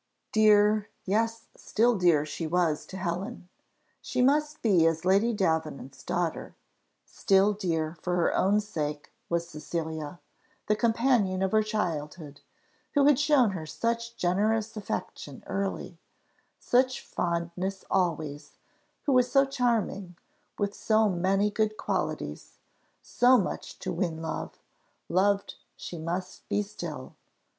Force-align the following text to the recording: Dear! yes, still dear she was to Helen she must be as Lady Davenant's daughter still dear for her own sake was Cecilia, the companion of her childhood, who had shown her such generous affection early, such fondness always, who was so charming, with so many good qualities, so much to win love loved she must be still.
Dear! 0.31 0.89
yes, 1.05 1.45
still 1.55 1.95
dear 1.95 2.25
she 2.25 2.47
was 2.47 2.87
to 2.87 2.97
Helen 2.97 3.49
she 4.01 4.19
must 4.23 4.63
be 4.63 4.87
as 4.87 5.05
Lady 5.05 5.31
Davenant's 5.31 6.01
daughter 6.03 6.55
still 7.05 7.53
dear 7.53 7.95
for 8.01 8.15
her 8.15 8.35
own 8.35 8.61
sake 8.61 9.13
was 9.29 9.47
Cecilia, 9.47 10.19
the 10.65 10.75
companion 10.75 11.43
of 11.43 11.51
her 11.51 11.61
childhood, 11.61 12.41
who 12.95 13.05
had 13.05 13.19
shown 13.19 13.51
her 13.51 13.67
such 13.67 14.15
generous 14.17 14.75
affection 14.75 15.43
early, 15.45 15.99
such 16.59 17.05
fondness 17.05 17.85
always, 17.91 18.57
who 19.03 19.11
was 19.13 19.31
so 19.31 19.45
charming, 19.45 20.17
with 20.57 20.73
so 20.73 21.09
many 21.09 21.51
good 21.51 21.77
qualities, 21.77 22.57
so 23.03 23.37
much 23.37 23.77
to 23.77 23.93
win 23.93 24.19
love 24.19 24.57
loved 25.09 25.57
she 25.75 25.99
must 25.99 26.49
be 26.49 26.63
still. 26.63 27.13